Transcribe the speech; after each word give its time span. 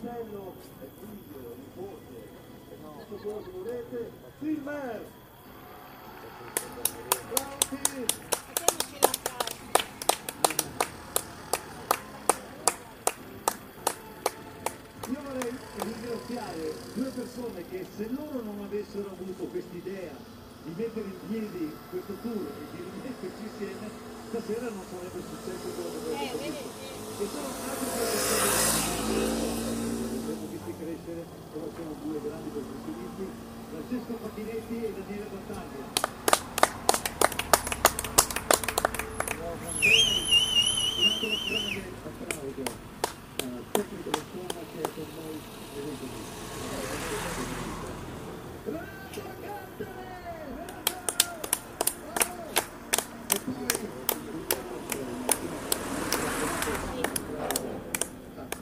figlio, 0.00 0.54
nipote, 1.56 2.28
tutto 3.06 3.16
quello 3.22 3.42
che 3.42 3.50
volete, 3.50 4.10
Silmer! 4.40 5.04
Pronti? 7.34 8.06
Io 15.10 15.18
vorrei 15.22 15.52
ringraziare 15.76 16.74
due 16.94 17.10
persone 17.10 17.64
che 17.68 17.86
se 17.96 18.08
loro 18.10 18.42
non 18.42 18.60
avessero 18.64 19.10
avuto 19.10 19.44
quest'idea 19.44 20.12
di 20.64 20.72
mettere 20.76 21.06
in 21.06 21.28
piedi 21.28 21.76
questo 21.90 22.14
tour 22.22 22.46
e 22.46 22.64
di 22.70 22.82
rimetterci 22.94 23.42
insieme, 23.42 23.90
stasera 24.28 24.70
non 24.70 24.84
sarebbe 24.88 25.20
successo 25.20 25.68
quello 25.74 25.90
che 25.90 26.14
avete 26.14 26.20
Eh, 26.20 26.38
vedi, 26.38 28.29
Francesco 33.90 34.18
Facchinetti 34.22 34.84
e 34.84 34.92
Daniele 34.92 35.26
Battaglia. 35.32 35.98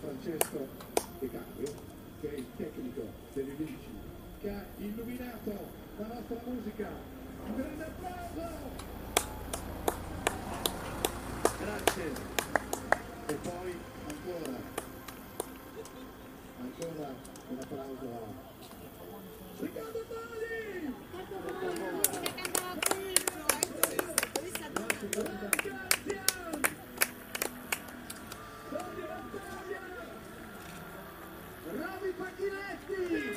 Francesco 0.01 0.69
De 1.19 1.31
Cambio, 1.31 1.75
che 2.23 2.31
è 2.31 2.39
il 2.39 2.47
tecnico 2.57 3.03
delle 3.35 3.53
ha 3.53 3.98
illuminato 5.45 5.77
la 5.99 6.07
nostra 6.07 6.37
musica. 6.45 6.89
Un 7.47 7.57
grande 7.57 7.85
applauso! 7.85 8.49
Grazie. 11.59 12.13
E 13.27 13.35
poi 13.35 13.77
ancora, 14.09 14.59
ancora 16.61 17.09
un 17.49 17.59
applauso 17.59 18.07
a 18.07 18.27
Riccardo 19.61 20.05
Bali! 20.09 20.95
Nostro 24.75 25.09
grande 25.11 25.49
Guardian! 25.63 26.61
Tony 28.71 29.03
Battaglia! 29.09 29.81
Ravi 31.77 32.11
Pacchinetti! 32.17 33.28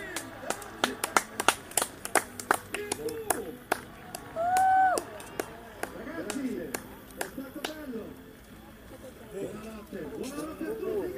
Buonanotte, 9.34 9.98
buonanotte 9.98 10.66
a 10.66 10.76
tutti, 10.76 11.14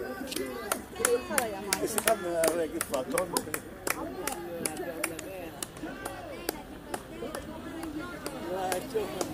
grazie 8.50 9.00
ancora! 9.00 9.33